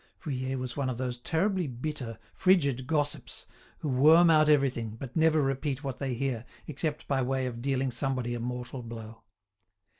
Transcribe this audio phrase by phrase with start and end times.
[0.19, 3.45] Vuillet was one of those terribly bitter, frigid gossips,
[3.81, 7.91] who worm out everything, but never repeat what they hear, except by way of dealing
[7.91, 9.21] somebody a mortal blow.